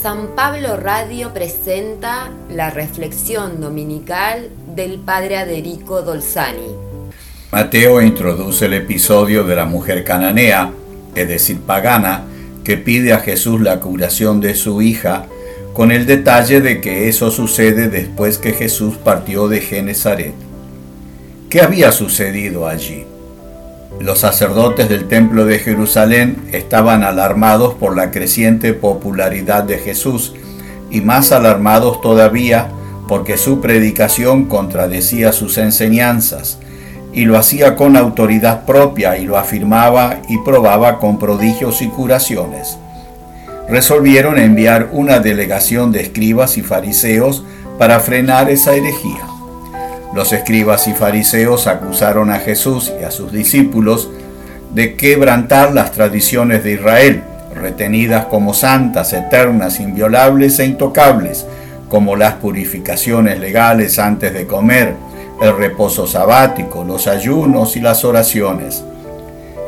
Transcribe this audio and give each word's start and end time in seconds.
San 0.00 0.36
Pablo 0.36 0.76
Radio 0.76 1.34
presenta 1.34 2.30
la 2.50 2.70
reflexión 2.70 3.60
dominical 3.60 4.48
del 4.76 5.00
Padre 5.00 5.38
Aderico 5.38 6.02
Dolzani. 6.02 6.68
Mateo 7.50 8.00
introduce 8.00 8.66
el 8.66 8.74
episodio 8.74 9.42
de 9.42 9.56
la 9.56 9.64
mujer 9.64 10.04
cananea, 10.04 10.70
es 11.16 11.28
decir, 11.28 11.58
pagana, 11.62 12.22
que 12.62 12.76
pide 12.76 13.12
a 13.12 13.18
Jesús 13.18 13.60
la 13.60 13.80
curación 13.80 14.40
de 14.40 14.54
su 14.54 14.82
hija, 14.82 15.26
con 15.72 15.90
el 15.90 16.06
detalle 16.06 16.60
de 16.60 16.80
que 16.80 17.08
eso 17.08 17.32
sucede 17.32 17.88
después 17.88 18.38
que 18.38 18.52
Jesús 18.52 18.98
partió 18.98 19.48
de 19.48 19.60
Genezaret. 19.60 20.34
¿Qué 21.50 21.60
había 21.60 21.90
sucedido 21.90 22.68
allí? 22.68 23.04
Los 24.00 24.20
sacerdotes 24.20 24.88
del 24.88 25.08
templo 25.08 25.44
de 25.44 25.58
Jerusalén 25.58 26.48
estaban 26.52 27.02
alarmados 27.02 27.74
por 27.74 27.96
la 27.96 28.12
creciente 28.12 28.72
popularidad 28.72 29.64
de 29.64 29.78
Jesús 29.78 30.34
y 30.88 31.00
más 31.00 31.32
alarmados 31.32 32.00
todavía 32.00 32.68
porque 33.08 33.36
su 33.36 33.60
predicación 33.60 34.44
contradecía 34.44 35.32
sus 35.32 35.58
enseñanzas 35.58 36.58
y 37.12 37.24
lo 37.24 37.36
hacía 37.36 37.74
con 37.74 37.96
autoridad 37.96 38.66
propia 38.66 39.18
y 39.18 39.24
lo 39.24 39.36
afirmaba 39.36 40.20
y 40.28 40.38
probaba 40.44 41.00
con 41.00 41.18
prodigios 41.18 41.82
y 41.82 41.88
curaciones. 41.88 42.78
Resolvieron 43.68 44.38
enviar 44.38 44.90
una 44.92 45.18
delegación 45.18 45.90
de 45.90 46.02
escribas 46.02 46.56
y 46.56 46.62
fariseos 46.62 47.42
para 47.78 47.98
frenar 47.98 48.48
esa 48.48 48.74
herejía. 48.74 49.27
Los 50.14 50.32
escribas 50.32 50.88
y 50.88 50.94
fariseos 50.94 51.66
acusaron 51.66 52.30
a 52.30 52.38
Jesús 52.38 52.92
y 53.00 53.04
a 53.04 53.10
sus 53.10 53.30
discípulos 53.30 54.08
de 54.72 54.96
quebrantar 54.96 55.72
las 55.72 55.92
tradiciones 55.92 56.64
de 56.64 56.72
Israel, 56.72 57.22
retenidas 57.54 58.26
como 58.26 58.54
santas, 58.54 59.12
eternas, 59.12 59.80
inviolables 59.80 60.58
e 60.58 60.66
intocables, 60.66 61.46
como 61.88 62.16
las 62.16 62.34
purificaciones 62.34 63.38
legales 63.38 63.98
antes 63.98 64.32
de 64.32 64.46
comer, 64.46 64.94
el 65.40 65.56
reposo 65.56 66.06
sabático, 66.06 66.84
los 66.84 67.06
ayunos 67.06 67.76
y 67.76 67.80
las 67.80 68.04
oraciones. 68.04 68.82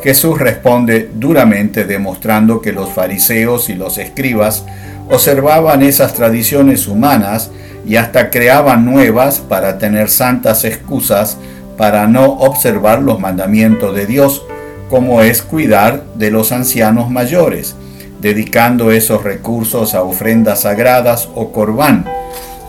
Jesús 0.02 0.38
responde 0.38 1.10
duramente 1.14 1.84
demostrando 1.84 2.60
que 2.60 2.72
los 2.72 2.90
fariseos 2.90 3.68
y 3.68 3.74
los 3.74 3.98
escribas 3.98 4.64
observaban 5.10 5.82
esas 5.82 6.14
tradiciones 6.14 6.88
humanas 6.88 7.50
y 7.86 7.96
hasta 7.96 8.30
creaban 8.30 8.84
nuevas 8.84 9.40
para 9.40 9.78
tener 9.78 10.08
santas 10.08 10.64
excusas 10.64 11.38
para 11.76 12.06
no 12.06 12.26
observar 12.26 13.00
los 13.00 13.18
mandamientos 13.20 13.94
de 13.94 14.06
Dios, 14.06 14.44
como 14.90 15.22
es 15.22 15.40
cuidar 15.40 16.04
de 16.14 16.30
los 16.30 16.52
ancianos 16.52 17.10
mayores, 17.10 17.74
dedicando 18.20 18.90
esos 18.90 19.24
recursos 19.24 19.94
a 19.94 20.02
ofrendas 20.02 20.62
sagradas 20.62 21.28
o 21.34 21.52
corbán, 21.52 22.04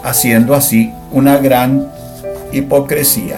haciendo 0.03 0.55
así 0.55 0.93
una 1.11 1.37
gran 1.37 1.91
hipocresía. 2.53 3.37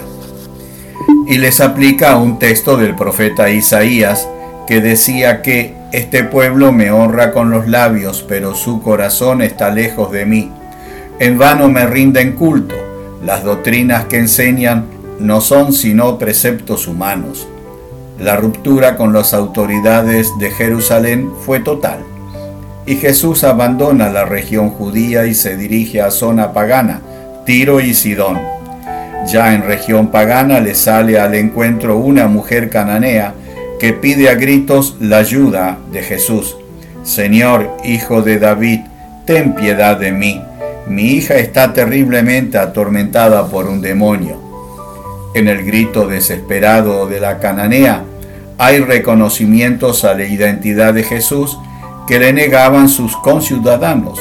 Y 1.26 1.38
les 1.38 1.60
aplica 1.60 2.18
un 2.18 2.38
texto 2.38 2.76
del 2.76 2.94
profeta 2.94 3.50
Isaías 3.50 4.28
que 4.68 4.80
decía 4.80 5.42
que 5.42 5.74
este 5.92 6.22
pueblo 6.22 6.70
me 6.70 6.90
honra 6.90 7.32
con 7.32 7.50
los 7.50 7.66
labios, 7.66 8.24
pero 8.28 8.54
su 8.54 8.80
corazón 8.80 9.42
está 9.42 9.70
lejos 9.70 10.12
de 10.12 10.24
mí 10.26 10.52
en 11.20 11.38
vano 11.38 11.68
me 11.68 11.86
rinden 11.86 12.32
culto. 12.32 12.74
Las 13.24 13.44
doctrinas 13.44 14.06
que 14.06 14.18
enseñan 14.18 14.86
no 15.20 15.40
son 15.40 15.72
sino 15.72 16.18
preceptos 16.18 16.88
humanos. 16.88 17.46
La 18.18 18.36
ruptura 18.36 18.96
con 18.96 19.12
las 19.12 19.32
autoridades 19.32 20.32
de 20.40 20.50
Jerusalén 20.50 21.30
fue 21.44 21.60
total. 21.60 22.00
Y 22.86 22.96
Jesús 22.96 23.44
abandona 23.44 24.10
la 24.10 24.24
región 24.24 24.70
judía 24.70 25.26
y 25.26 25.34
se 25.34 25.56
dirige 25.56 26.02
a 26.02 26.10
zona 26.10 26.52
pagana, 26.52 27.00
Tiro 27.46 27.80
y 27.80 27.94
Sidón. 27.94 28.40
Ya 29.26 29.54
en 29.54 29.62
región 29.62 30.08
pagana 30.08 30.60
le 30.60 30.74
sale 30.74 31.18
al 31.18 31.34
encuentro 31.34 31.96
una 31.96 32.26
mujer 32.26 32.70
cananea 32.70 33.34
que 33.78 33.92
pide 33.92 34.28
a 34.28 34.34
gritos 34.34 34.96
la 35.00 35.18
ayuda 35.18 35.78
de 35.92 36.02
Jesús. 36.02 36.56
Señor, 37.04 37.70
hijo 37.84 38.22
de 38.22 38.38
David, 38.38 38.80
ten 39.24 39.54
piedad 39.54 39.96
de 39.96 40.12
mí 40.12 40.42
mi 40.86 41.12
hija 41.12 41.36
está 41.36 41.72
terriblemente 41.72 42.58
atormentada 42.58 43.46
por 43.48 43.66
un 43.66 43.80
demonio. 43.80 44.38
En 45.34 45.48
el 45.48 45.64
grito 45.64 46.06
desesperado 46.06 47.06
de 47.06 47.20
la 47.20 47.40
cananea 47.40 48.04
hay 48.58 48.78
reconocimientos 48.78 50.04
a 50.04 50.14
la 50.14 50.24
identidad 50.24 50.94
de 50.94 51.02
Jesús 51.02 51.58
que 52.06 52.18
le 52.18 52.32
negaban 52.32 52.88
sus 52.88 53.16
conciudadanos. 53.16 54.20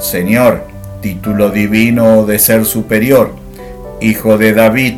Señor, 0.00 0.64
título 1.02 1.50
divino 1.50 2.24
de 2.24 2.38
ser 2.38 2.64
superior, 2.64 3.32
hijo 4.00 4.38
de 4.38 4.52
David, 4.52 4.94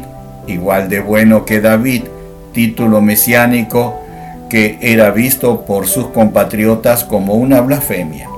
igual 0.47 0.89
de 0.89 1.01
bueno 1.01 1.45
que 1.45 1.61
David, 1.61 2.05
título 2.53 3.01
mesiánico 3.01 4.01
que 4.49 4.79
era 4.81 5.11
visto 5.11 5.65
por 5.65 5.87
sus 5.87 6.09
compatriotas 6.09 7.05
como 7.05 7.35
una 7.35 7.61
blasfemia. 7.61 8.29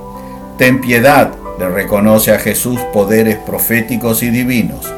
Ten 0.57 0.81
piedad, 0.81 1.31
le 1.59 1.69
reconoce 1.69 2.31
a 2.31 2.39
Jesús 2.39 2.79
poderes 2.91 3.37
proféticos 3.37 4.23
y 4.23 4.29
divinos. 4.29 4.91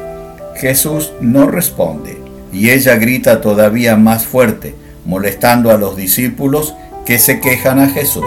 Jesús 0.56 1.12
no 1.20 1.46
responde 1.46 2.18
y 2.52 2.70
ella 2.70 2.96
grita 2.96 3.40
todavía 3.40 3.96
más 3.96 4.26
fuerte, 4.26 4.74
molestando 5.04 5.70
a 5.70 5.76
los 5.76 5.96
discípulos 5.96 6.74
que 7.04 7.18
se 7.18 7.40
quejan 7.40 7.78
a 7.78 7.90
Jesús. 7.90 8.24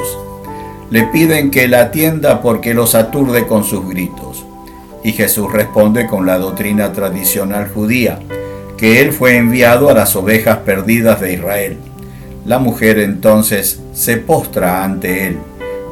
Le 0.92 1.04
piden 1.08 1.52
que 1.52 1.68
la 1.68 1.82
atienda 1.82 2.42
porque 2.42 2.74
los 2.74 2.96
aturde 2.96 3.48
con 3.48 3.64
sus 3.64 3.88
gritos. 3.88 4.46
Y 5.04 5.14
Jesús 5.14 5.52
responde 5.52 6.08
con 6.08 6.26
la 6.26 6.38
doctrina 6.38 6.94
tradicional 6.94 7.70
judía, 7.70 8.20
que 8.78 9.02
él 9.02 9.12
fue 9.12 9.38
enviado 9.38 9.90
a 9.90 9.94
las 9.94 10.16
ovejas 10.16 10.58
perdidas 10.58 11.22
de 11.22 11.34
Israel. 11.34 11.78
La 12.46 12.60
mujer 12.60 13.00
entonces 13.00 13.80
se 13.94 14.18
postra 14.18 14.84
ante 14.84 15.28
él 15.28 15.38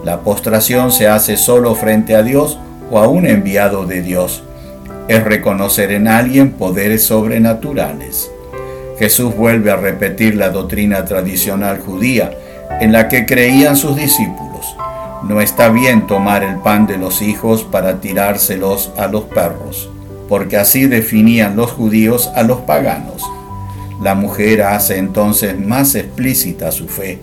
la 0.08 0.22
postración 0.22 0.94
se 0.94 1.10
hace 1.10 1.36
solo 1.36 1.76
frente 1.76 2.16
a 2.16 2.24
Dios 2.24 2.58
o 2.90 3.00
a 3.00 3.10
un 3.10 3.28
enviado 3.28 3.86
de 3.86 4.02
Dios. 4.02 4.42
Es 5.10 5.22
reconocer 5.22 5.92
en 5.92 6.08
alguien 6.08 6.54
poderes 6.54 7.04
sobrenaturales. 7.04 8.32
Jesús 8.98 9.36
vuelve 9.36 9.70
a 9.70 9.76
repetir 9.76 10.38
la 10.38 10.50
doctrina 10.50 11.04
tradicional 11.04 11.82
judía 11.82 12.32
en 12.80 12.94
la 12.94 13.10
que 13.10 13.26
creían 13.26 13.76
sus 13.76 13.98
discípulos. 13.98 14.78
No 15.24 15.42
está 15.42 15.68
bien 15.68 16.08
tomar 16.08 16.42
el 16.42 16.56
pan 16.60 16.88
de 16.88 16.98
los 16.98 17.22
hijos 17.22 17.66
para 17.66 18.00
tirárselos 18.00 18.94
a 18.98 19.08
los 19.08 19.26
perros, 19.26 19.90
porque 20.30 20.56
así 20.56 20.88
definían 20.88 21.58
los 21.58 21.74
judíos 21.74 22.32
a 22.34 22.44
los 22.44 22.62
paganos. 22.62 23.24
La 24.02 24.16
mujer 24.16 24.62
hace 24.62 25.00
entonces 25.00 25.60
más 25.60 25.96
explícita 25.96 26.72
su 26.72 26.88
fe. 26.88 27.20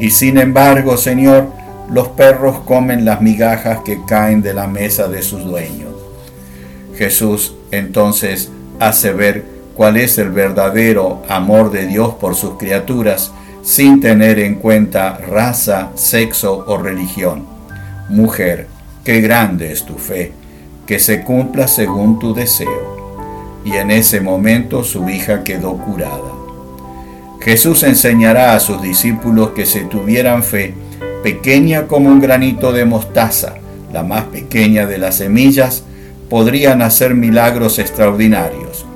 Y 0.00 0.10
sin 0.10 0.38
embargo, 0.38 0.96
Señor, 0.96 1.52
los 1.90 2.08
perros 2.08 2.58
comen 2.64 3.04
las 3.04 3.20
migajas 3.20 3.80
que 3.84 4.00
caen 4.06 4.42
de 4.42 4.54
la 4.54 4.66
mesa 4.66 5.08
de 5.08 5.22
sus 5.22 5.44
dueños. 5.44 5.94
Jesús 6.96 7.54
entonces 7.70 8.50
hace 8.80 9.12
ver 9.12 9.44
cuál 9.74 9.96
es 9.96 10.18
el 10.18 10.30
verdadero 10.30 11.22
amor 11.28 11.70
de 11.70 11.86
Dios 11.86 12.14
por 12.14 12.34
sus 12.34 12.56
criaturas 12.56 13.32
sin 13.62 14.00
tener 14.00 14.38
en 14.38 14.56
cuenta 14.56 15.18
raza, 15.18 15.90
sexo 15.94 16.64
o 16.66 16.78
religión. 16.78 17.46
Mujer, 18.08 18.68
qué 19.04 19.20
grande 19.20 19.72
es 19.72 19.84
tu 19.84 19.94
fe, 19.94 20.32
que 20.86 20.98
se 20.98 21.22
cumpla 21.22 21.66
según 21.66 22.18
tu 22.18 22.32
deseo. 22.32 22.96
Y 23.64 23.72
en 23.72 23.90
ese 23.90 24.20
momento 24.20 24.84
su 24.84 25.08
hija 25.08 25.42
quedó 25.42 25.76
curada. 25.78 26.32
Jesús 27.40 27.82
enseñará 27.82 28.54
a 28.54 28.60
sus 28.60 28.80
discípulos 28.80 29.50
que 29.50 29.66
se 29.66 29.80
tuvieran 29.80 30.42
fe 30.42 30.74
pequeña 31.26 31.88
como 31.88 32.08
un 32.08 32.20
granito 32.20 32.72
de 32.72 32.84
mostaza, 32.84 33.54
la 33.92 34.04
más 34.04 34.26
pequeña 34.26 34.86
de 34.86 34.96
las 34.96 35.16
semillas, 35.16 35.82
podrían 36.30 36.82
hacer 36.82 37.16
milagros 37.16 37.80
extraordinarios. 37.80 38.86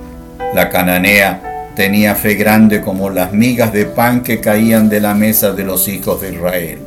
La 0.54 0.68
cananea 0.68 1.72
tenía 1.74 2.14
fe 2.14 2.36
grande 2.36 2.82
como 2.82 3.10
las 3.10 3.32
migas 3.32 3.72
de 3.72 3.84
pan 3.84 4.22
que 4.22 4.38
caían 4.38 4.88
de 4.88 5.00
la 5.00 5.12
mesa 5.12 5.50
de 5.50 5.64
los 5.64 5.88
hijos 5.88 6.20
de 6.20 6.34
Israel. 6.34 6.78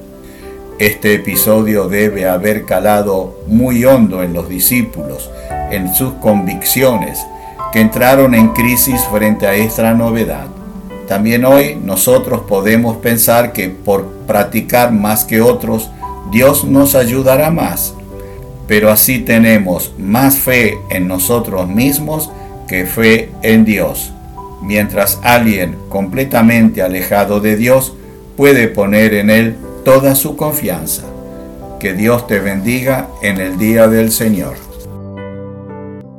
Este 0.79 1.15
episodio 1.15 1.89
debe 1.89 2.25
haber 2.25 2.63
calado 2.63 3.43
muy 3.45 3.83
hondo 3.83 4.23
en 4.23 4.31
los 4.31 4.47
discípulos, 4.47 5.29
en 5.71 5.93
sus 5.93 6.13
convicciones, 6.21 7.19
que 7.73 7.81
entraron 7.81 8.33
en 8.33 8.53
crisis 8.53 9.01
frente 9.11 9.45
a 9.45 9.55
esta 9.55 9.93
novedad. 9.93 10.52
También 11.07 11.45
hoy 11.45 11.75
nosotros 11.75 12.41
podemos 12.47 12.97
pensar 12.97 13.53
que 13.53 13.69
por 13.69 14.07
practicar 14.25 14.91
más 14.91 15.25
que 15.25 15.41
otros, 15.41 15.89
Dios 16.31 16.63
nos 16.63 16.95
ayudará 16.95 17.51
más. 17.51 17.93
Pero 18.67 18.89
así 18.89 19.19
tenemos 19.19 19.93
más 19.97 20.37
fe 20.37 20.77
en 20.89 21.07
nosotros 21.07 21.67
mismos 21.67 22.31
que 22.67 22.85
fe 22.85 23.29
en 23.41 23.65
Dios. 23.65 24.13
Mientras 24.61 25.19
alguien 25.23 25.75
completamente 25.89 26.81
alejado 26.81 27.41
de 27.41 27.57
Dios 27.57 27.93
puede 28.37 28.69
poner 28.69 29.13
en 29.13 29.29
Él 29.29 29.57
toda 29.83 30.15
su 30.15 30.37
confianza. 30.37 31.03
Que 31.79 31.93
Dios 31.93 32.27
te 32.27 32.39
bendiga 32.39 33.09
en 33.21 33.39
el 33.39 33.57
día 33.57 33.89
del 33.89 34.11
Señor. 34.11 34.72